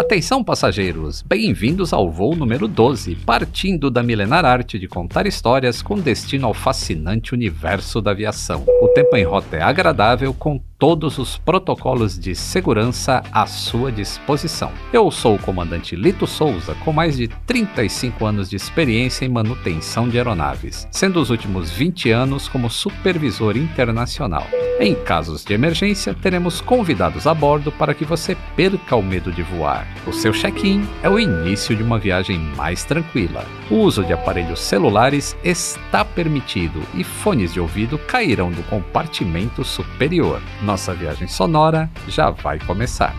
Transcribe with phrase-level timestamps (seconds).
[0.00, 1.20] Atenção, passageiros!
[1.20, 6.54] Bem-vindos ao voo número 12, partindo da milenar arte de contar histórias com destino ao
[6.54, 8.64] fascinante universo da aviação.
[8.80, 14.72] O tempo em rota é agradável, com todos os protocolos de segurança à sua disposição.
[14.90, 20.08] Eu sou o comandante Lito Souza, com mais de 35 anos de experiência em manutenção
[20.08, 24.46] de aeronaves, sendo os últimos 20 anos como supervisor internacional.
[24.80, 29.42] Em casos de emergência, teremos convidados a bordo para que você perca o medo de
[29.42, 29.86] voar.
[30.06, 33.44] O seu check-in é o início de uma viagem mais tranquila.
[33.70, 40.40] O uso de aparelhos celulares está permitido e fones de ouvido cairão do compartimento superior.
[40.70, 43.12] Nossa viagem sonora já vai começar.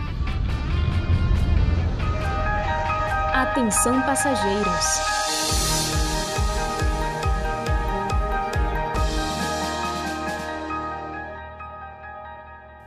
[3.34, 4.98] Atenção passageiros.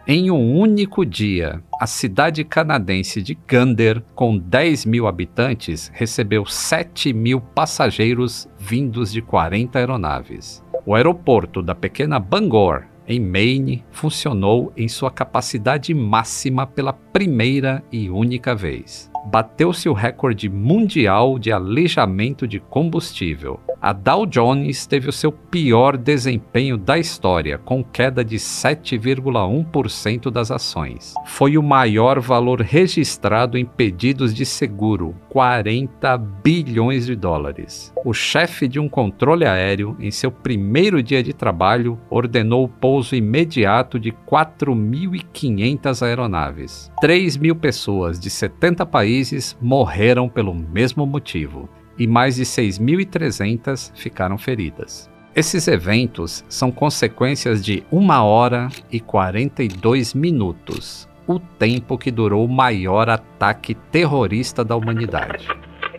[0.07, 7.13] Em um único dia, a cidade canadense de Gander, com 10 mil habitantes, recebeu 7
[7.13, 10.63] mil passageiros vindos de 40 aeronaves.
[10.87, 18.09] O aeroporto da pequena Bangor, em Maine, funcionou em sua capacidade máxima pela primeira e
[18.09, 19.11] única vez.
[19.25, 25.95] Bateu-se o recorde mundial de alijamento de combustível a Dow Jones teve o seu pior
[25.95, 31.13] desempenho da história, com queda de 7,1% das ações.
[31.27, 37.93] Foi o maior valor registrado em pedidos de seguro, 40 bilhões de dólares.
[38.03, 43.15] O chefe de um controle aéreo, em seu primeiro dia de trabalho, ordenou o pouso
[43.15, 46.91] imediato de 4.500 aeronaves.
[46.99, 49.14] 3 mil pessoas de 70 países
[49.61, 55.09] morreram pelo mesmo motivo e mais de 6.300 ficaram feridas.
[55.35, 62.49] Esses eventos são consequências de 1 hora e 42 minutos, o tempo que durou o
[62.49, 65.47] maior ataque terrorista da humanidade.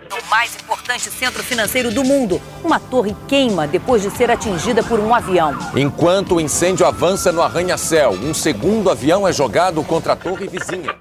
[0.09, 4.99] No mais importante centro financeiro do mundo, uma torre queima depois de ser atingida por
[5.01, 5.55] um avião.
[5.77, 10.95] Enquanto o incêndio avança no arranha-céu, um segundo avião é jogado contra a torre vizinha.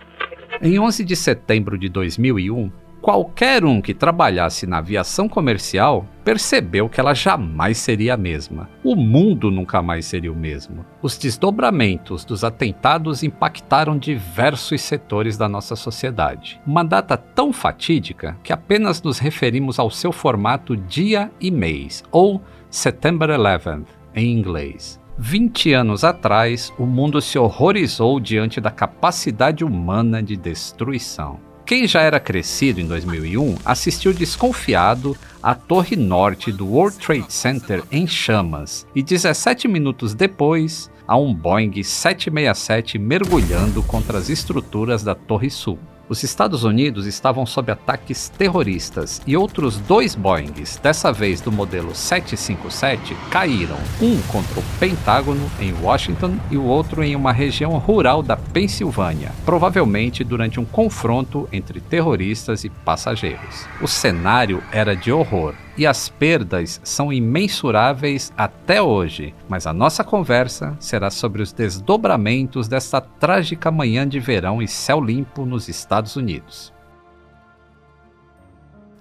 [0.65, 6.99] Em 11 de setembro de 2001, qualquer um que trabalhasse na aviação comercial percebeu que
[6.99, 8.67] ela jamais seria a mesma.
[8.83, 10.83] O mundo nunca mais seria o mesmo.
[11.03, 16.59] Os desdobramentos dos atentados impactaram diversos setores da nossa sociedade.
[16.65, 22.41] Uma data tão fatídica que apenas nos referimos ao seu formato dia e mês, ou
[22.71, 24.99] September 11 em inglês.
[25.17, 31.39] 20 anos atrás, o mundo se horrorizou diante da capacidade humana de destruição.
[31.65, 37.81] Quem já era crescido em 2001 assistiu desconfiado à torre norte do World Trade Center
[37.89, 45.15] em chamas e 17 minutos depois a um Boeing 767 mergulhando contra as estruturas da
[45.15, 45.79] Torre Sul.
[46.07, 51.95] Os Estados Unidos estavam sob ataques terroristas e outros dois Boeings, dessa vez do modelo
[51.95, 58.21] 757, caíram, um contra o Pentágono em Washington e o outro em uma região rural
[58.21, 63.67] da Pensilvânia, provavelmente durante um confronto entre terroristas e passageiros.
[63.81, 70.03] O cenário era de horror e as perdas são imensuráveis até hoje, mas a nossa
[70.03, 76.15] conversa será sobre os desdobramentos desta trágica manhã de verão e céu limpo nos Estados
[76.15, 76.73] Unidos.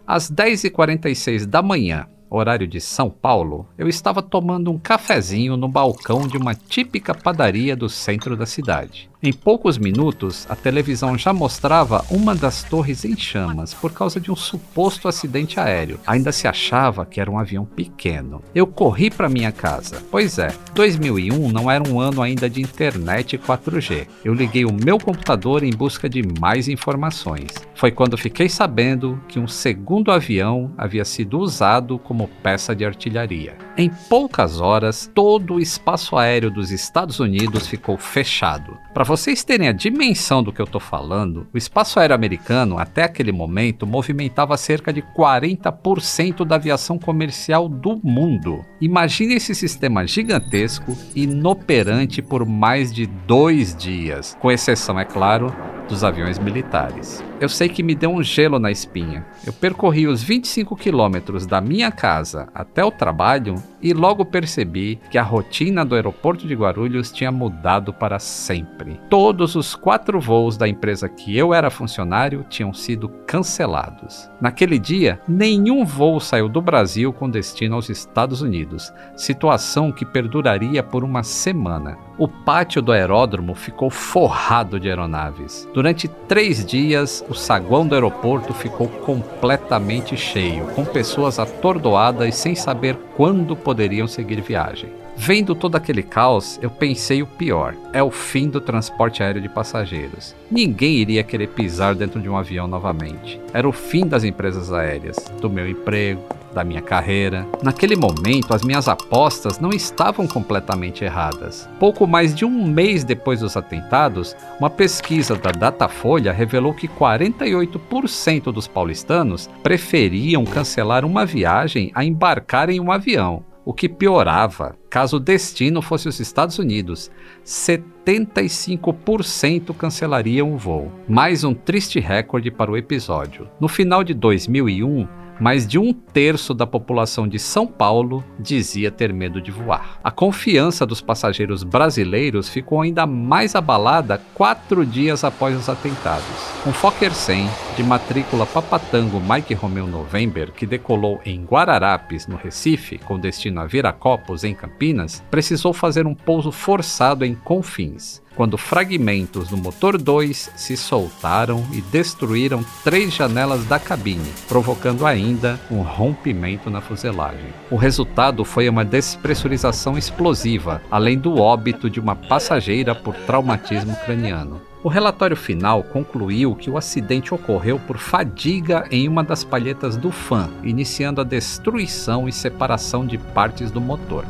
[0.07, 6.27] Às 10h46 da manhã, horário de São Paulo, eu estava tomando um cafezinho no balcão
[6.27, 9.11] de uma típica padaria do centro da cidade.
[9.27, 14.31] Em poucos minutos, a televisão já mostrava uma das torres em chamas por causa de
[14.31, 15.99] um suposto acidente aéreo.
[16.07, 18.43] Ainda se achava que era um avião pequeno.
[18.55, 20.03] Eu corri para minha casa.
[20.11, 24.07] Pois é, 2001 não era um ano ainda de internet 4G.
[24.23, 27.51] Eu liguei o meu computador em busca de mais informações.
[27.75, 33.57] Foi quando fiquei sabendo que um segundo avião havia sido usado como peça de artilharia.
[33.75, 38.77] Em poucas horas, todo o espaço aéreo dos Estados Unidos ficou fechado.
[38.93, 43.05] Para vocês terem a dimensão do que eu estou falando, o espaço aéreo americano, até
[43.05, 48.65] aquele momento, movimentava cerca de 40% da aviação comercial do mundo.
[48.81, 55.55] Imagine esse sistema gigantesco, inoperante por mais de dois dias, com exceção, é claro,
[55.89, 57.23] dos aviões militares.
[57.41, 59.25] Eu sei que me deu um gelo na espinha.
[59.47, 65.19] Eu percorri os 25 quilômetros da minha casa até o trabalho e logo percebi que
[65.19, 68.99] a rotina do aeroporto de Guarulhos tinha mudado para sempre.
[69.11, 74.31] Todos os quatro voos da empresa que eu era funcionário tinham sido cancelados.
[74.41, 80.83] Naquele dia, nenhum voo saiu do Brasil com destino aos Estados Unidos, situação que perduraria
[80.83, 81.99] por uma semana.
[82.17, 85.69] O pátio do aeródromo ficou forrado de aeronaves.
[85.75, 92.97] Durante três dias, o saguão do aeroporto ficou completamente cheio, com pessoas atordoadas sem saber
[93.17, 94.91] quando poderiam seguir viagem.
[95.17, 99.49] Vendo todo aquele caos, eu pensei o pior: é o fim do transporte aéreo de
[99.49, 100.37] passageiros.
[100.49, 103.41] Ninguém iria querer pisar dentro de um avião novamente.
[103.53, 106.23] Era o fim das empresas aéreas, do meu emprego,
[106.55, 107.47] da minha carreira.
[107.63, 111.69] Naquele momento, as minhas apostas não estavam completamente erradas.
[111.79, 118.53] Pouco mais de um mês depois dos atentados, uma pesquisa da Datafolha revelou que 48%
[118.53, 125.17] dos paulistanos preferiam cancelar uma viagem a embarcar em um avião o que piorava caso
[125.17, 127.11] o destino fosse os Estados Unidos.
[127.45, 130.93] 75% cancelariam o voo.
[131.09, 133.49] Mais um triste recorde para o episódio.
[133.59, 135.09] No final de 2001,
[135.41, 139.99] mais de um terço da população de São Paulo dizia ter medo de voar.
[140.03, 146.25] A confiança dos passageiros brasileiros ficou ainda mais abalada quatro dias após os atentados.
[146.67, 152.99] Um Fokker 100 de matrícula Papatango Mike Romeo November, que decolou em Guararapes, no Recife,
[152.99, 159.49] com destino a Viracopos, em Campinas, precisou fazer um pouso forçado em Confins quando fragmentos
[159.49, 166.71] do motor 2 se soltaram e destruíram três janelas da cabine, provocando ainda um rompimento
[166.71, 167.53] na fuselagem.
[167.71, 174.61] O resultado foi uma despressurização explosiva, além do óbito de uma passageira por traumatismo craniano.
[174.85, 180.11] O relatório final concluiu que o acidente ocorreu por fadiga em uma das palhetas do
[180.11, 184.27] fan, iniciando a destruição e separação de partes do motor.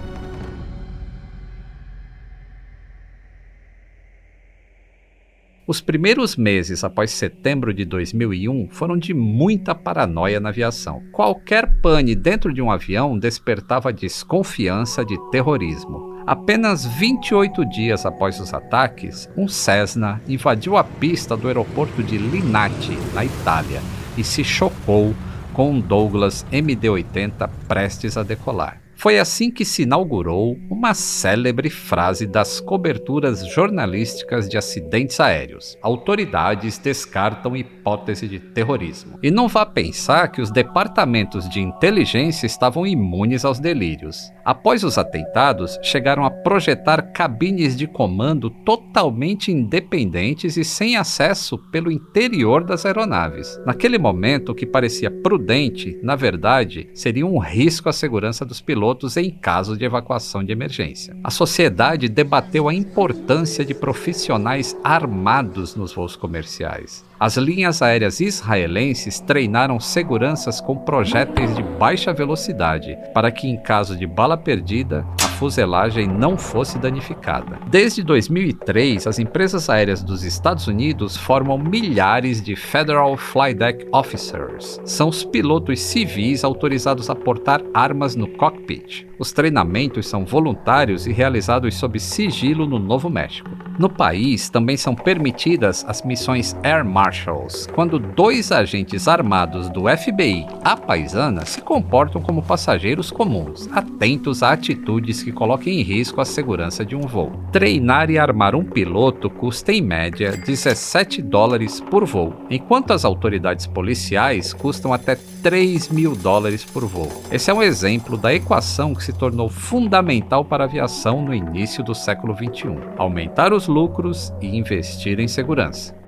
[5.67, 11.03] Os primeiros meses após setembro de 2001 foram de muita paranoia na aviação.
[11.11, 16.23] Qualquer pane dentro de um avião despertava desconfiança de terrorismo.
[16.27, 22.99] Apenas 28 dias após os ataques, um Cessna invadiu a pista do aeroporto de Linate,
[23.15, 23.81] na Itália,
[24.19, 25.15] e se chocou
[25.55, 28.84] com um Douglas MD-80 prestes a decolar.
[28.97, 36.79] Foi assim que se inaugurou uma célebre frase das coberturas jornalísticas de acidentes aéreos: autoridades
[36.79, 39.19] descartam hipótese de terrorismo.
[39.23, 44.31] E não vá pensar que os departamentos de inteligência estavam imunes aos delírios.
[44.45, 51.91] Após os atentados, chegaram a projetar cabines de comando totalmente independentes e sem acesso pelo
[51.91, 53.59] interior das aeronaves.
[53.67, 58.84] Naquele momento, o que parecia prudente, na verdade, seria um risco à segurança dos pilotos
[58.85, 61.17] pilotos em caso de evacuação de emergência.
[61.25, 67.03] A sociedade debateu a importância de profissionais armados nos voos comerciais.
[67.19, 73.97] As linhas aéreas israelenses treinaram seguranças com projéteis de baixa velocidade para que, em caso
[73.97, 77.59] de bala perdida, a fuselagem não fosse danificada.
[77.69, 84.81] Desde 2003, as empresas aéreas dos Estados Unidos formam milhares de Federal Flydeck Officers.
[84.85, 89.07] São os pilotos civis autorizados a portar armas no cockpit.
[89.19, 93.49] Os treinamentos são voluntários e realizados sob sigilo no Novo México.
[93.79, 100.47] No país também são permitidas as missões Air Marshals, quando dois agentes armados do FBI
[100.65, 106.25] à paisana se comportam como passageiros comuns, atentos a atitudes que coloquem em risco a
[106.25, 107.33] segurança de um voo.
[107.53, 113.67] Treinar e armar um piloto custa em média 17 dólares por voo, enquanto as autoridades
[113.67, 117.13] policiais custam até 3 mil dólares por voo.
[117.31, 121.85] Esse é um exemplo da equação que se tornou fundamental para a aviação no início
[121.85, 126.04] do século XXI: aumentar os lucros e investir em segurança.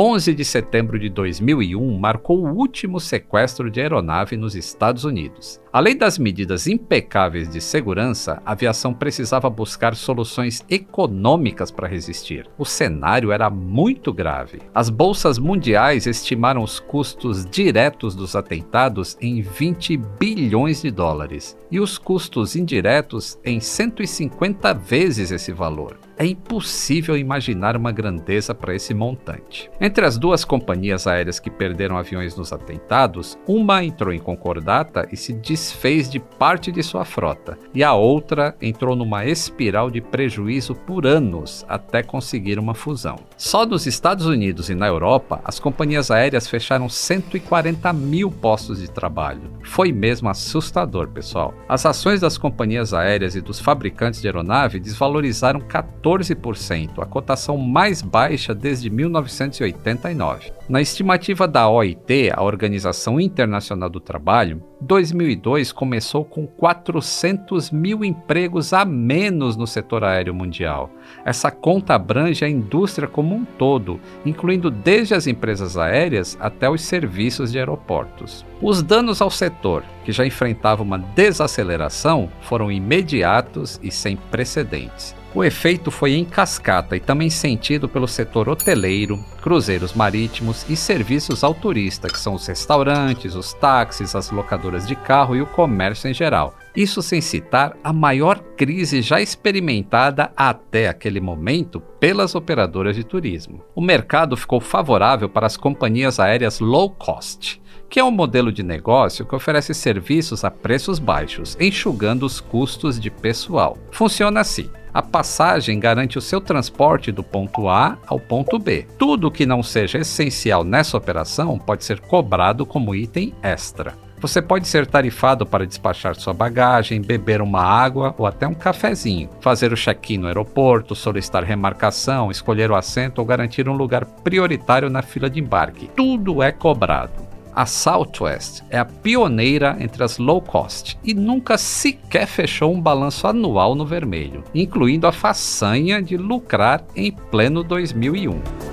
[0.00, 5.60] 11 de setembro de 2001 marcou o último sequestro de aeronave nos Estados Unidos.
[5.72, 12.48] Além das medidas impecáveis de segurança, a aviação precisava buscar soluções econômicas para resistir.
[12.56, 14.60] O cenário era muito grave.
[14.74, 21.78] As bolsas mundiais estimaram os custos diretos dos atentados em 20 bilhões de dólares e
[21.78, 25.98] os custos indiretos em 150 vezes esse valor.
[26.18, 29.70] é impossível imaginar uma grandeza para esse montante.
[29.80, 35.16] Entre as duas companhias aéreas que perderam aviões nos atentados, uma entrou em concordata e
[35.16, 40.72] se desfez de parte de sua frota, e a outra entrou numa espiral de prejuízo
[40.72, 43.16] por anos até conseguir uma fusão.
[43.36, 48.88] Só nos Estados Unidos e na Europa, as companhias aéreas fecharam 140 mil postos de
[48.88, 49.50] trabalho.
[49.64, 51.52] Foi mesmo assustador, pessoal.
[51.68, 58.00] As ações das companhias aéreas e dos fabricantes de aeronave desvalorizaram 14%, a cotação mais
[58.00, 60.52] baixa desde 1989.
[60.68, 68.72] Na estimativa da OIT, a Organização Internacional do Trabalho, 2002 começou com 400 mil empregos
[68.72, 70.90] a menos no setor aéreo mundial.
[71.24, 76.82] Essa conta abrange a indústria como um todo, incluindo desde as empresas aéreas até os
[76.82, 78.44] serviços de aeroportos.
[78.60, 85.18] Os danos ao setor, que já enfrentava uma desaceleração, foram imediatos e sem precedentes.
[85.34, 91.44] O efeito foi em cascata e também sentido pelo setor hoteleiro, cruzeiros marítimos e serviços
[91.44, 96.08] ao turista, que são os restaurantes, os táxis, as locadoras de carro e o comércio
[96.08, 96.54] em geral.
[96.78, 103.64] Isso sem citar a maior crise já experimentada até aquele momento pelas operadoras de turismo.
[103.74, 108.62] O mercado ficou favorável para as companhias aéreas low cost que é um modelo de
[108.62, 113.78] negócio que oferece serviços a preços baixos, enxugando os custos de pessoal.
[113.90, 118.86] Funciona assim: a passagem garante o seu transporte do ponto A ao ponto B.
[118.98, 123.94] Tudo que não seja essencial nessa operação pode ser cobrado como item extra.
[124.20, 129.30] Você pode ser tarifado para despachar sua bagagem, beber uma água ou até um cafezinho,
[129.40, 134.90] fazer o check-in no aeroporto, solicitar remarcação, escolher o assento ou garantir um lugar prioritário
[134.90, 135.88] na fila de embarque.
[135.94, 142.24] Tudo é cobrado a Southwest é a pioneira entre as low cost e nunca sequer
[142.24, 148.67] fechou um balanço anual no vermelho, incluindo a façanha de lucrar em pleno 2001.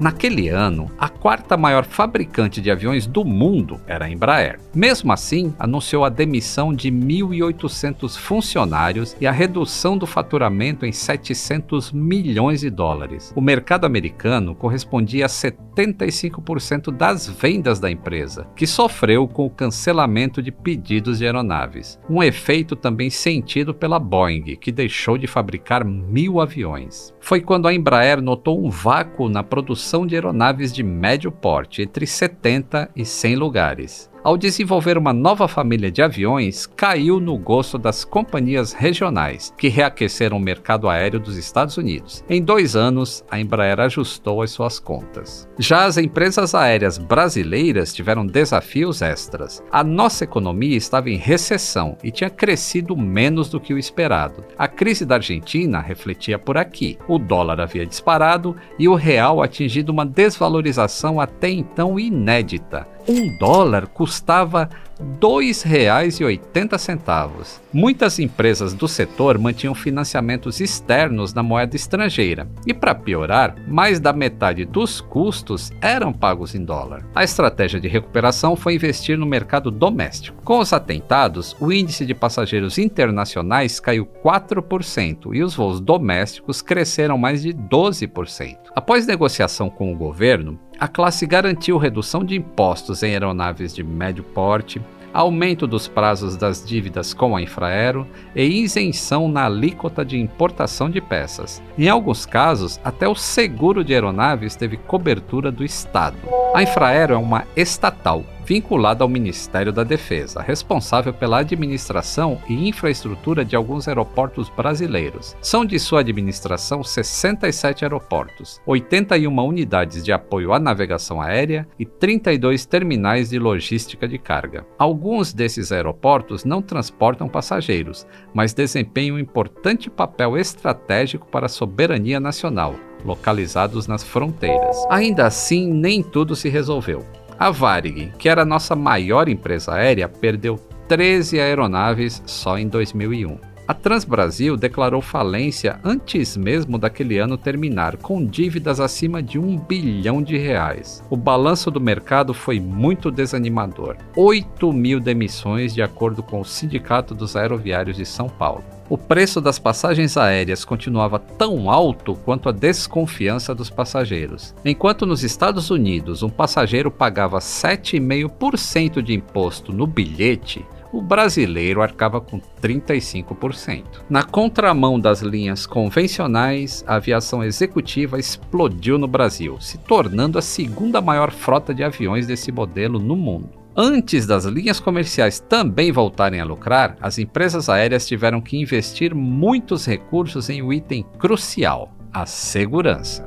[0.00, 4.60] Naquele ano, a quarta maior fabricante de aviões do mundo era a Embraer.
[4.72, 11.90] Mesmo assim, anunciou a demissão de 1.800 funcionários e a redução do faturamento em 700
[11.90, 13.32] milhões de dólares.
[13.34, 20.40] O mercado americano correspondia a 75% das vendas da empresa, que sofreu com o cancelamento
[20.40, 21.98] de pedidos de aeronaves.
[22.08, 27.12] Um efeito também sentido pela Boeing, que deixou de fabricar mil aviões.
[27.20, 32.06] Foi quando a Embraer notou um vácuo na produção de aeronaves de médio porte, entre
[32.06, 38.04] 70 e 100 lugares ao desenvolver uma nova família de aviões, caiu no gosto das
[38.04, 42.24] companhias regionais, que reaqueceram o mercado aéreo dos Estados Unidos.
[42.28, 45.48] Em dois anos, a Embraer ajustou as suas contas.
[45.58, 49.62] Já as empresas aéreas brasileiras tiveram desafios extras.
[49.70, 54.44] A nossa economia estava em recessão e tinha crescido menos do que o esperado.
[54.58, 56.98] A crise da Argentina refletia por aqui.
[57.08, 63.86] O dólar havia disparado e o real atingido uma desvalorização até então inédita um dólar
[63.86, 67.60] custava R$ 2,80.
[67.72, 74.12] Muitas empresas do setor mantinham financiamentos externos na moeda estrangeira, e para piorar, mais da
[74.12, 77.06] metade dos custos eram pagos em dólar.
[77.14, 80.42] A estratégia de recuperação foi investir no mercado doméstico.
[80.42, 87.16] Com os atentados, o índice de passageiros internacionais caiu 4% e os voos domésticos cresceram
[87.16, 88.58] mais de 12%.
[88.74, 94.22] Após negociação com o governo, a classe garantiu redução de impostos em aeronaves de médio
[94.22, 94.80] porte,
[95.12, 98.06] aumento dos prazos das dívidas com a Infraero
[98.36, 101.60] e isenção na alíquota de importação de peças.
[101.76, 106.16] Em alguns casos, até o seguro de aeronaves teve cobertura do Estado.
[106.54, 113.44] A Infraero é uma estatal vinculada ao Ministério da Defesa, responsável pela administração e infraestrutura
[113.44, 115.36] de alguns aeroportos brasileiros.
[115.42, 122.64] São de sua administração 67 aeroportos, 81 unidades de apoio à navegação aérea e 32
[122.64, 124.64] terminais de logística de carga.
[124.78, 132.18] Alguns desses aeroportos não transportam passageiros, mas desempenham um importante papel estratégico para a soberania
[132.18, 132.74] nacional,
[133.04, 134.76] localizados nas fronteiras.
[134.88, 137.04] Ainda assim, nem tudo se resolveu.
[137.38, 140.56] A Varig, que era a nossa maior empresa aérea, perdeu
[140.88, 143.38] 13 aeronaves só em 2001.
[143.68, 150.20] A Transbrasil declarou falência antes mesmo daquele ano terminar, com dívidas acima de um bilhão
[150.20, 151.04] de reais.
[151.08, 157.14] O balanço do mercado foi muito desanimador: 8 mil demissões, de acordo com o Sindicato
[157.14, 162.52] dos Aeroviários de São Paulo o preço das passagens aéreas continuava tão alto quanto a
[162.52, 164.54] desconfiança dos passageiros.
[164.64, 172.20] Enquanto nos Estados Unidos um passageiro pagava 7,5% de imposto no bilhete, o brasileiro arcava
[172.20, 173.84] com 35%.
[174.08, 181.00] Na contramão das linhas convencionais, a aviação executiva explodiu no Brasil, se tornando a segunda
[181.00, 183.50] maior frota de aviões desse modelo no mundo.
[183.80, 189.86] Antes das linhas comerciais também voltarem a lucrar, as empresas aéreas tiveram que investir muitos
[189.86, 193.24] recursos em um item crucial: a segurança.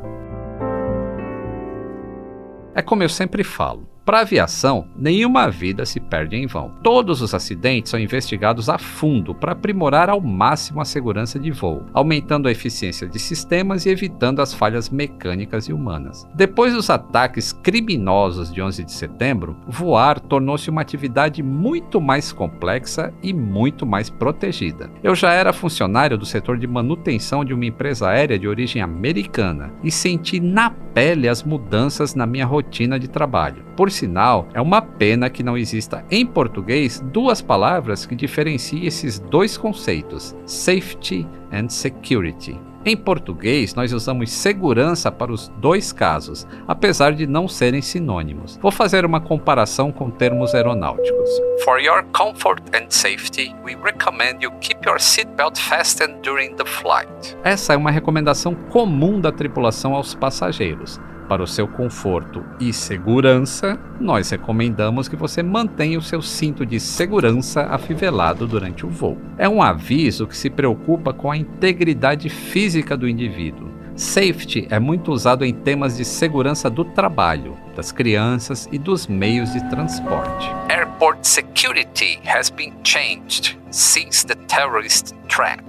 [2.76, 6.72] É como eu sempre falo: para a aviação, nenhuma vida se perde em vão.
[6.82, 11.86] Todos os acidentes são investigados a fundo para aprimorar ao máximo a segurança de voo,
[11.94, 16.28] aumentando a eficiência de sistemas e evitando as falhas mecânicas e humanas.
[16.34, 23.14] Depois dos ataques criminosos de 11 de setembro, voar tornou-se uma atividade muito mais complexa
[23.22, 24.90] e muito mais protegida.
[25.04, 29.72] Eu já era funcionário do setor de manutenção de uma empresa aérea de origem americana
[29.84, 33.64] e senti na pele as mudanças na minha rotina de trabalho.
[33.76, 39.20] Por sinal, é uma pena que não exista em português duas palavras que diferenciem esses
[39.20, 42.60] dois conceitos: safety and security.
[42.84, 48.58] Em português, nós usamos segurança para os dois casos, apesar de não serem sinônimos.
[48.60, 51.30] Vou fazer uma comparação com termos aeronáuticos.
[51.64, 57.38] For your comfort and safety, we recommend you keep your seatbelt fastened during the flight.
[57.44, 61.00] Essa é uma recomendação comum da tripulação aos passageiros.
[61.28, 66.80] Para o seu conforto e segurança, nós recomendamos que você mantenha o seu cinto de
[66.80, 69.18] segurança afivelado durante o voo.
[69.38, 73.70] É um aviso que se preocupa com a integridade física do indivíduo.
[73.96, 79.54] Safety é muito usado em temas de segurança do trabalho, das crianças e dos meios
[79.54, 80.50] de transporte.
[80.70, 85.64] Airport security has been changed since the terrorist threat.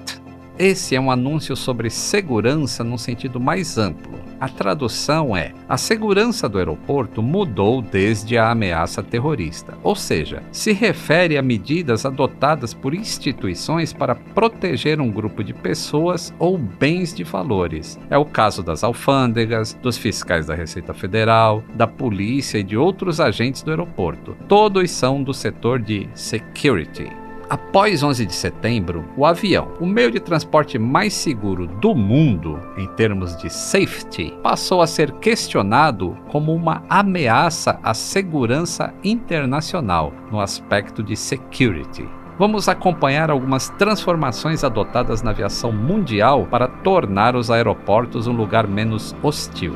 [0.58, 6.48] Esse é um anúncio sobre segurança no sentido mais amplo a tradução é: a segurança
[6.48, 12.92] do aeroporto mudou desde a ameaça terrorista, ou seja, se refere a medidas adotadas por
[12.92, 17.96] instituições para proteger um grupo de pessoas ou bens de valores.
[18.10, 23.20] É o caso das alfândegas, dos fiscais da Receita Federal, da polícia e de outros
[23.20, 24.36] agentes do aeroporto.
[24.48, 27.21] Todos são do setor de security.
[27.52, 32.86] Após 11 de setembro, o avião, o meio de transporte mais seguro do mundo em
[32.86, 41.02] termos de safety, passou a ser questionado como uma ameaça à segurança internacional no aspecto
[41.02, 42.08] de security.
[42.38, 49.14] Vamos acompanhar algumas transformações adotadas na aviação mundial para tornar os aeroportos um lugar menos
[49.22, 49.74] hostil.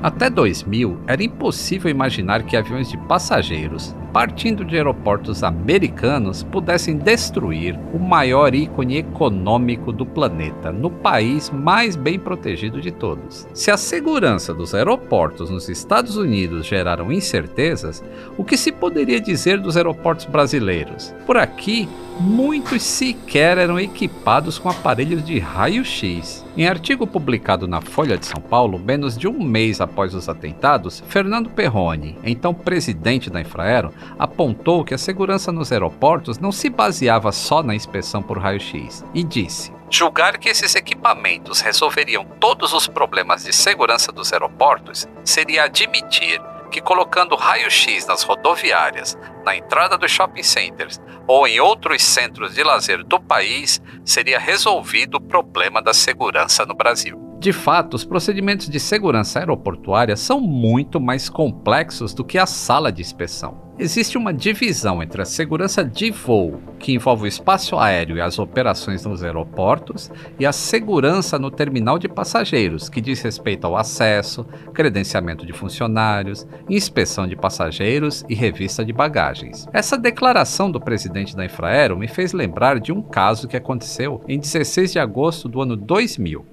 [0.00, 7.78] Até 2000, era impossível imaginar que aviões de passageiros, partindo de aeroportos americanos, pudessem destruir
[7.94, 13.48] o maior ícone econômico do planeta, no país mais bem protegido de todos.
[13.54, 18.04] Se a segurança dos aeroportos nos Estados Unidos geraram incertezas,
[18.36, 21.14] o que se poderia dizer dos aeroportos brasileiros?
[21.26, 21.88] Por aqui,
[22.20, 26.44] muitos sequer eram equipados com aparelhos de raio-x.
[26.56, 31.02] Em artigo publicado na Folha de São Paulo, menos de um mês após os atentados,
[31.08, 37.32] Fernando Perrone, então presidente da Infraero, apontou que a segurança nos aeroportos não se baseava
[37.32, 43.44] só na inspeção por raio-x e disse: Julgar que esses equipamentos resolveriam todos os problemas
[43.44, 50.42] de segurança dos aeroportos seria admitir que colocando raio-x nas rodoviárias, na entrada dos shopping
[50.42, 56.64] centers ou em outros centros de lazer do país, seria resolvido o problema da segurança
[56.64, 57.31] no Brasil.
[57.42, 62.92] De fato, os procedimentos de segurança aeroportuária são muito mais complexos do que a sala
[62.92, 63.60] de inspeção.
[63.76, 68.38] Existe uma divisão entre a segurança de voo, que envolve o espaço aéreo e as
[68.38, 74.46] operações nos aeroportos, e a segurança no terminal de passageiros, que diz respeito ao acesso,
[74.72, 79.66] credenciamento de funcionários, inspeção de passageiros e revista de bagagens.
[79.72, 84.38] Essa declaração do presidente da Infraero me fez lembrar de um caso que aconteceu em
[84.38, 86.51] 16 de agosto do ano 2000.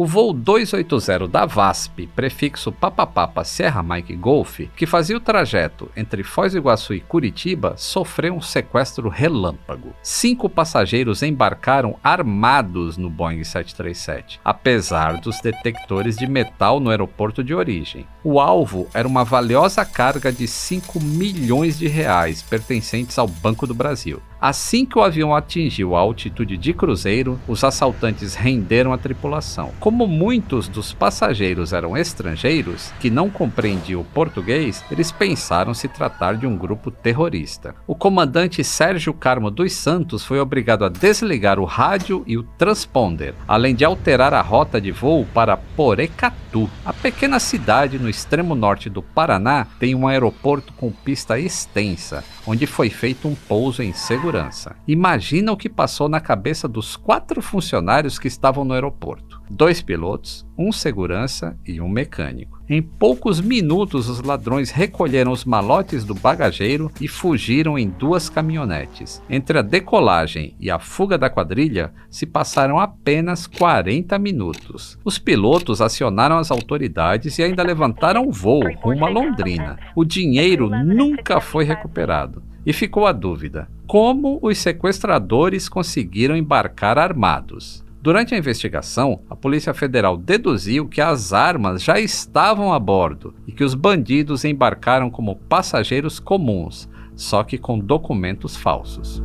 [0.00, 6.22] O voo 280 da VASP, prefixo Papapapa Serra Mike Golf, que fazia o trajeto entre
[6.22, 9.94] Foz do Iguaçu e Curitiba, sofreu um sequestro relâmpago.
[10.02, 17.52] Cinco passageiros embarcaram armados no Boeing 737, apesar dos detectores de metal no aeroporto de
[17.54, 18.06] origem.
[18.24, 23.74] O alvo era uma valiosa carga de 5 milhões de reais pertencentes ao Banco do
[23.74, 24.22] Brasil.
[24.40, 29.70] Assim que o avião atingiu a altitude de cruzeiro, os assaltantes renderam a tripulação.
[29.78, 36.36] Como muitos dos passageiros eram estrangeiros, que não compreendiam o português, eles pensaram se tratar
[36.36, 37.74] de um grupo terrorista.
[37.86, 43.34] O comandante Sérgio Carmo dos Santos foi obrigado a desligar o rádio e o transponder,
[43.46, 46.49] além de alterar a rota de voo para Porecatá
[46.84, 52.66] A pequena cidade no extremo norte do Paraná tem um aeroporto com pista extensa, onde
[52.66, 54.74] foi feito um pouso em segurança.
[54.86, 60.46] Imagina o que passou na cabeça dos quatro funcionários que estavam no aeroporto: dois pilotos,
[60.56, 62.60] um segurança e um mecânico.
[62.68, 69.20] Em poucos minutos, os ladrões recolheram os malotes do bagageiro e fugiram em duas caminhonetes.
[69.28, 74.96] Entre a decolagem e a fuga da quadrilha, se passaram apenas 40 minutos.
[75.04, 79.76] Os pilotos acionaram as autoridades e ainda levantaram o voo rumo a Londrina.
[79.96, 82.42] O dinheiro nunca foi recuperado.
[82.64, 87.84] E ficou a dúvida: como os sequestradores conseguiram embarcar armados?
[88.02, 93.52] Durante a investigação, a Polícia Federal deduziu que as armas já estavam a bordo e
[93.52, 99.22] que os bandidos embarcaram como passageiros comuns, só que com documentos falsos.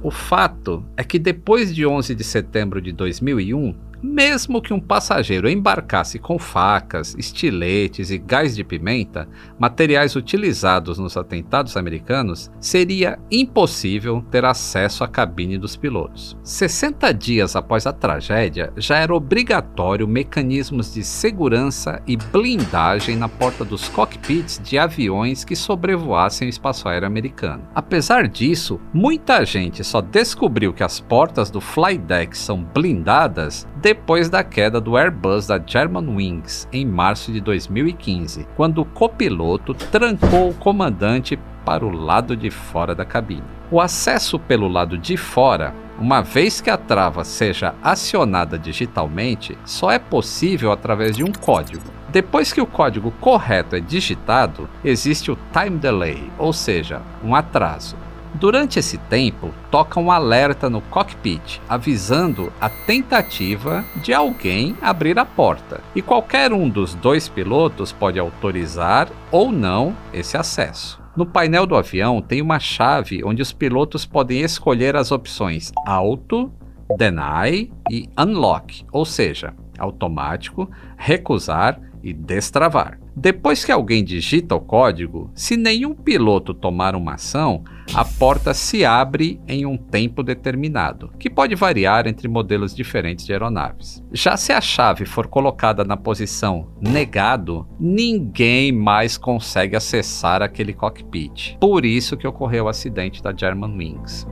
[0.00, 5.48] O fato é que depois de 11 de setembro de 2001, mesmo que um passageiro
[5.48, 9.26] embarcasse com facas, estiletes e gás de pimenta,
[9.58, 16.36] materiais utilizados nos atentados americanos, seria impossível ter acesso à cabine dos pilotos.
[16.42, 23.64] 60 dias após a tragédia, já era obrigatório mecanismos de segurança e blindagem na porta
[23.64, 27.66] dos cockpits de aviões que sobrevoassem o espaço aéreo americano.
[27.74, 34.42] Apesar disso, muita gente só descobriu que as portas do flydeck são blindadas depois da
[34.42, 41.38] queda do Airbus da Germanwings em março de 2015, quando o copiloto trancou o comandante
[41.64, 43.44] para o lado de fora da cabine.
[43.70, 49.92] O acesso pelo lado de fora, uma vez que a trava seja acionada digitalmente, só
[49.92, 51.84] é possível através de um código.
[52.10, 57.96] Depois que o código correto é digitado, existe o time delay, ou seja, um atraso.
[58.34, 65.24] Durante esse tempo, toca um alerta no cockpit, avisando a tentativa de alguém abrir a
[65.24, 65.80] porta.
[65.94, 71.00] E qualquer um dos dois pilotos pode autorizar ou não esse acesso.
[71.16, 76.52] No painel do avião tem uma chave onde os pilotos podem escolher as opções Auto,
[76.98, 82.98] Deny e Unlock, ou seja, automático, recusar e destravar.
[83.16, 88.84] Depois que alguém digita o código, se nenhum piloto tomar uma ação, a porta se
[88.84, 94.02] abre em um tempo determinado, que pode variar entre modelos diferentes de aeronaves.
[94.12, 101.56] Já se a chave for colocada na posição negado, ninguém mais consegue acessar aquele cockpit.
[101.60, 104.26] Por isso que ocorreu o acidente da Germanwings.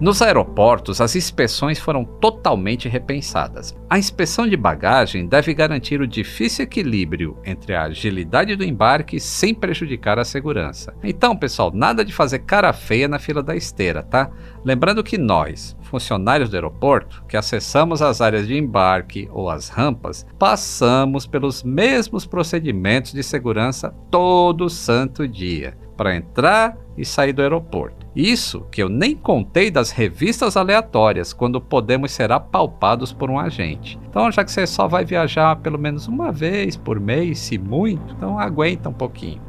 [0.00, 3.76] Nos aeroportos, as inspeções foram totalmente repensadas.
[3.88, 9.54] A inspeção de bagagem deve garantir o difícil equilíbrio entre a agilidade do embarque sem
[9.54, 10.94] prejudicar a segurança.
[11.04, 14.30] Então, pessoal, nada de fazer cara feia na fila da esteira, tá?
[14.64, 20.24] Lembrando que nós, funcionários do aeroporto, que acessamos as áreas de embarque ou as rampas,
[20.38, 27.99] passamos pelos mesmos procedimentos de segurança todo santo dia para entrar e sair do aeroporto.
[28.14, 33.98] Isso que eu nem contei das revistas aleatórias, quando podemos ser apalpados por um agente.
[34.08, 38.14] Então, já que você só vai viajar pelo menos uma vez por mês, se muito,
[38.14, 39.40] então aguenta um pouquinho.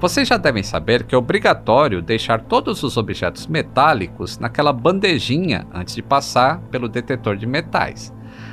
[0.00, 5.94] Vocês já devem saber que é obrigatório deixar todos os objetos metálicos naquela bandejinha antes
[5.94, 8.12] de passar pelo detetor de metais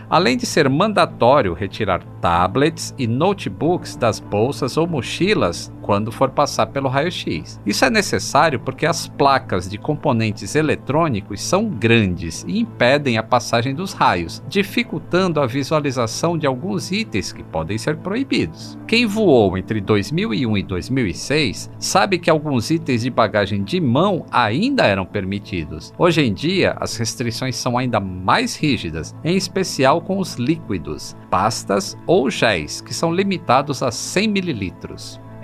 [0.09, 6.67] além de ser mandatório retirar tablets e notebooks das bolsas ou mochilas quando for passar
[6.67, 7.59] pelo raio-x.
[7.65, 13.75] Isso é necessário porque as placas de componentes eletrônicos são grandes e impedem a passagem
[13.75, 18.77] dos raios, dificultando a visualização de alguns itens que podem ser proibidos.
[18.87, 24.85] Quem voou entre 2001 e 2006 sabe que alguns itens de bagagem de mão ainda
[24.85, 25.93] eram permitidos.
[25.97, 31.97] Hoje em dia, as restrições são ainda mais rígidas, em especial com os líquidos, pastas
[32.07, 34.73] ou géis, que são limitados a 100 ml.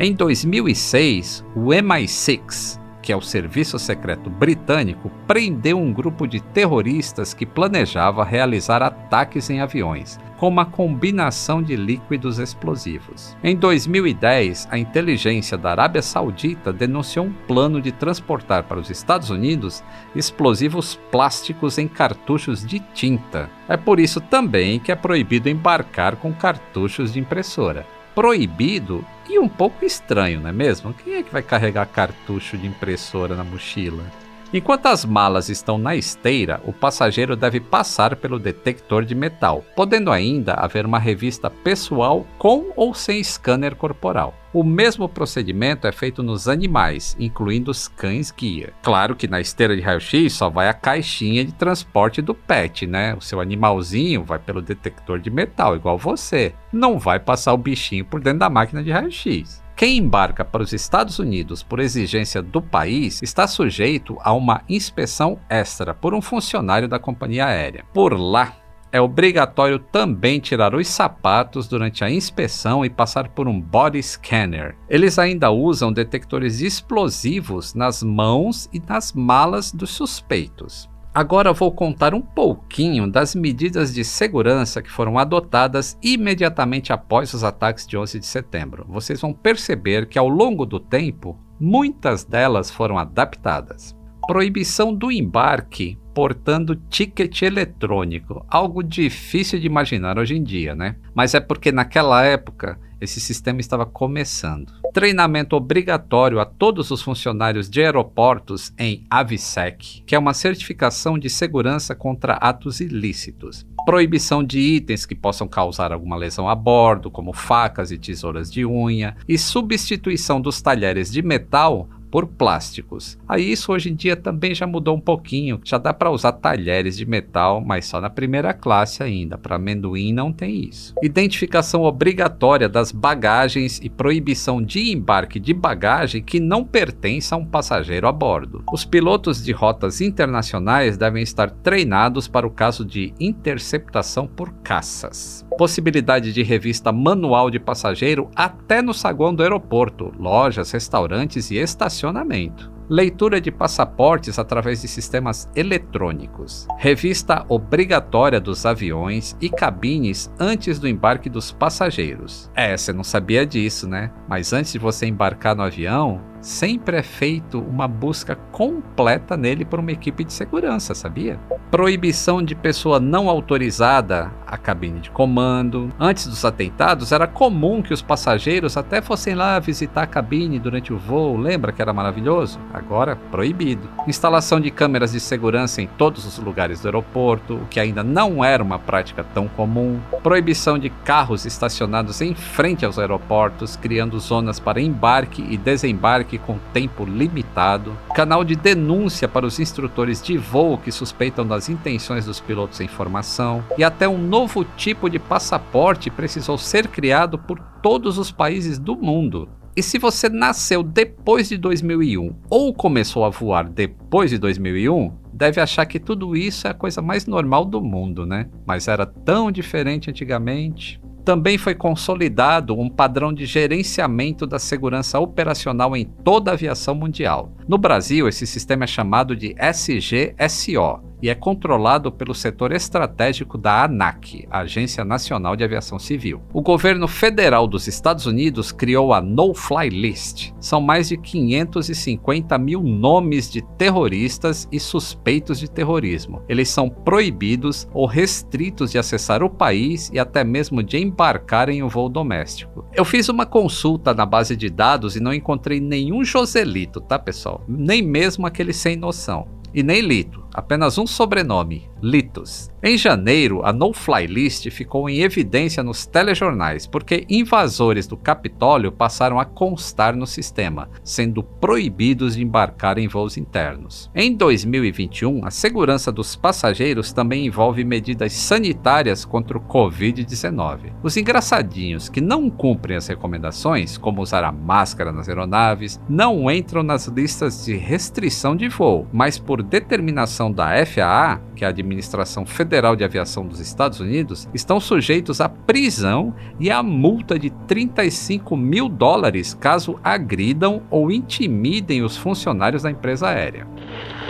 [0.01, 7.33] Em 2006, o MI6, que é o Serviço Secreto Britânico, prendeu um grupo de terroristas
[7.33, 13.35] que planejava realizar ataques em aviões, com uma combinação de líquidos explosivos.
[13.43, 19.29] Em 2010, a inteligência da Arábia Saudita denunciou um plano de transportar para os Estados
[19.29, 19.83] Unidos
[20.15, 23.49] explosivos plásticos em cartuchos de tinta.
[23.67, 29.47] É por isso também que é proibido embarcar com cartuchos de impressora proibido e um
[29.47, 30.93] pouco estranho, não é mesmo?
[30.93, 34.03] Quem é que vai carregar cartucho de impressora na mochila?
[34.51, 40.11] Enquanto as malas estão na esteira, o passageiro deve passar pelo detector de metal, podendo
[40.11, 44.33] ainda haver uma revista pessoal com ou sem scanner corporal.
[44.51, 48.73] O mesmo procedimento é feito nos animais, incluindo os cães guia.
[48.81, 53.13] Claro que na esteira de raio-x só vai a caixinha de transporte do pet, né?
[53.13, 56.55] O seu animalzinho vai pelo detector de metal, igual você.
[56.73, 59.61] Não vai passar o bichinho por dentro da máquina de raio-x.
[59.79, 65.39] Quem embarca para os Estados Unidos por exigência do país está sujeito a uma inspeção
[65.49, 67.85] extra por um funcionário da companhia aérea.
[67.93, 68.57] Por lá,
[68.91, 74.75] é obrigatório também tirar os sapatos durante a inspeção e passar por um body scanner.
[74.89, 80.89] Eles ainda usam detectores explosivos nas mãos e nas malas dos suspeitos.
[81.13, 87.43] Agora vou contar um pouquinho das medidas de segurança que foram adotadas imediatamente após os
[87.43, 88.85] ataques de 11 de setembro.
[88.87, 93.97] Vocês vão perceber que ao longo do tempo, muitas delas foram adaptadas.
[94.29, 100.97] Proibição do embarque portando ticket eletrônico, algo difícil de imaginar hoje em dia, né?
[101.15, 104.71] Mas é porque naquela época esse sistema estava começando.
[104.93, 111.27] Treinamento obrigatório a todos os funcionários de aeroportos em AVSEC, que é uma certificação de
[111.27, 113.65] segurança contra atos ilícitos.
[113.83, 118.63] Proibição de itens que possam causar alguma lesão a bordo, como facas e tesouras de
[118.63, 123.17] unha, e substituição dos talheres de metal por plásticos.
[123.27, 126.97] Aí isso hoje em dia também já mudou um pouquinho, já dá para usar talheres
[126.97, 129.37] de metal, mas só na primeira classe ainda.
[129.37, 130.93] Para amendoim não tem isso.
[131.03, 137.45] Identificação obrigatória das bagagens e proibição de embarque de bagagem que não pertence a um
[137.45, 138.63] passageiro a bordo.
[138.71, 145.45] Os pilotos de rotas internacionais devem estar treinados para o caso de interceptação por caças.
[145.57, 151.98] Possibilidade de revista manual de passageiro até no saguão do aeroporto, lojas, restaurantes e estações
[151.99, 152.71] estacionamento.
[152.89, 156.67] Leitura de passaportes através de sistemas eletrônicos.
[156.79, 162.49] Revista obrigatória dos aviões e cabines antes do embarque dos passageiros.
[162.55, 164.11] É, você não sabia disso, né?
[164.27, 169.79] Mas antes de você embarcar no avião, sempre é feito uma busca completa nele por
[169.79, 171.39] uma equipe de segurança, sabia?
[171.71, 175.89] Proibição de pessoa não autorizada à cabine de comando.
[175.99, 180.91] Antes dos atentados, era comum que os passageiros até fossem lá visitar a cabine durante
[180.91, 181.37] o voo.
[181.37, 182.59] Lembra que era maravilhoso?
[182.73, 183.87] Agora, proibido.
[184.07, 188.43] Instalação de câmeras de segurança em todos os lugares do aeroporto, o que ainda não
[188.43, 189.99] era uma prática tão comum.
[190.23, 196.57] Proibição de carros estacionados em frente aos aeroportos, criando zonas para embarque e desembarque com
[196.73, 202.39] tempo limitado, canal de denúncia para os instrutores de voo que suspeitam das intenções dos
[202.39, 208.17] pilotos em formação, e até um novo tipo de passaporte precisou ser criado por todos
[208.17, 209.49] os países do mundo.
[209.75, 215.61] E se você nasceu depois de 2001 ou começou a voar depois de 2001, deve
[215.61, 218.49] achar que tudo isso é a coisa mais normal do mundo, né?
[218.65, 220.99] Mas era tão diferente antigamente.
[221.29, 227.53] Também foi consolidado um padrão de gerenciamento da segurança operacional em toda a aviação mundial.
[227.67, 233.83] No Brasil, esse sistema é chamado de SGSO, e é controlado pelo setor estratégico da
[233.83, 236.41] ANAC, Agência Nacional de Aviação Civil.
[236.53, 240.51] O governo federal dos Estados Unidos criou a No-Fly List.
[240.59, 246.41] São mais de 550 mil nomes de terroristas e suspeitos de terrorismo.
[246.47, 251.83] Eles são proibidos ou restritos de acessar o país e até mesmo de embarcar em
[251.83, 252.85] um voo doméstico.
[252.93, 257.63] Eu fiz uma consulta na base de dados e não encontrei nenhum Joselito, tá pessoal?
[257.67, 259.47] Nem mesmo aquele sem noção.
[259.73, 262.69] E nem Lito, apenas um sobrenome, Litos.
[262.81, 269.37] Em janeiro, a no-fly list ficou em evidência nos telejornais porque invasores do Capitólio passaram
[269.37, 274.09] a constar no sistema, sendo proibidos de embarcar em voos internos.
[274.15, 280.93] Em 2021, a segurança dos passageiros também envolve medidas sanitárias contra o Covid-19.
[281.03, 286.81] Os engraçadinhos que não cumprem as recomendações, como usar a máscara nas aeronaves, não entram
[286.81, 292.45] nas listas de restrição de voo, mas por determinação da FAA, que é a Administração
[292.45, 297.49] Federal Federal de Aviação dos Estados Unidos estão sujeitos à prisão e à multa de
[297.49, 303.67] 35 mil dólares caso agridam ou intimidem os funcionários da empresa aérea.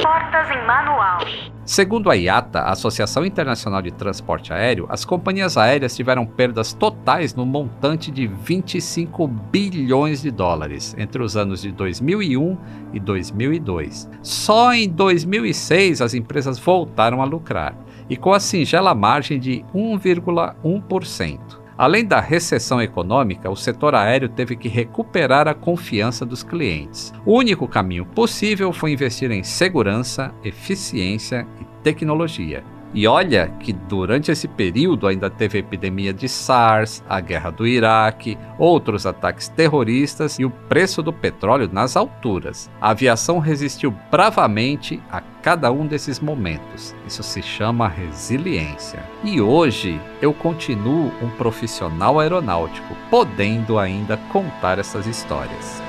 [0.02, 1.20] Portas em manual.
[1.66, 7.36] Segundo a IATA, a Associação Internacional de Transporte Aéreo, as companhias aéreas tiveram perdas totais
[7.36, 12.58] no montante de 25 bilhões de dólares entre os anos de 2001
[12.94, 14.10] e 2002.
[14.24, 17.76] Só em 2006 as empresas voltaram a lucrar
[18.10, 21.59] e com a singela margem de 1,1%.
[21.80, 27.14] Além da recessão econômica, o setor aéreo teve que recuperar a confiança dos clientes.
[27.26, 32.66] O único caminho possível foi investir em segurança, eficiência e tecnologia.
[32.94, 37.68] E olha que durante esse período ainda teve a epidemia de SARS, a guerra do
[37.68, 42.70] Iraque, outros ataques terroristas e o preço do petróleo nas alturas.
[42.82, 46.96] A aviação resistiu bravamente a cada um desses momentos.
[47.08, 49.04] Isso se chama resiliência.
[49.24, 55.89] E hoje eu continuo um profissional aeronáutico, podendo ainda contar essas histórias.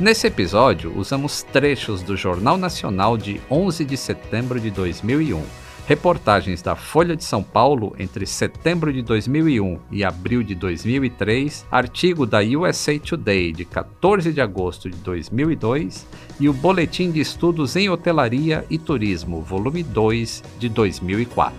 [0.00, 5.44] Nesse episódio, usamos trechos do Jornal Nacional de 11 de setembro de 2001,
[5.86, 12.24] reportagens da Folha de São Paulo entre setembro de 2001 e abril de 2003, artigo
[12.24, 16.06] da USA Today de 14 de agosto de 2002
[16.40, 21.54] e o Boletim de Estudos em Hotelaria e Turismo, volume 2 de 2004.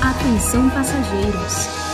[0.00, 1.85] Atenção passageiros